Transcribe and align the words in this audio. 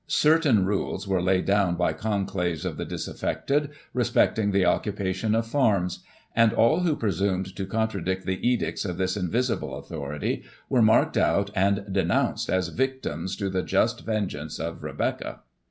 Certain 0.07 0.65
rules 0.65 1.07
were 1.07 1.21
laid 1.21 1.45
down 1.45 1.75
by 1.75 1.93
conclaves 1.93 2.65
of 2.65 2.75
the 2.75 2.85
disaffected, 2.85 3.69
respecting 3.93 4.49
the 4.49 4.65
occupation 4.65 5.35
of 5.35 5.45
farms; 5.45 5.99
and 6.35 6.53
all 6.53 6.79
who 6.79 6.95
presumed 6.95 7.55
to 7.55 7.67
contradict 7.67 8.25
the 8.25 8.43
edicts 8.49 8.83
of. 8.83 8.97
this 8.97 9.15
invisible 9.15 9.77
authority, 9.77 10.41
were 10.69 10.81
marked 10.81 11.17
out, 11.17 11.51
and 11.53 11.85
denounced 11.93 12.49
as 12.49 12.69
victims 12.69 13.35
to 13.35 13.47
the 13.47 13.61
just 13.61 14.03
vengeance 14.03 14.57
of 14.59 14.81
Rebecca. 14.81 15.41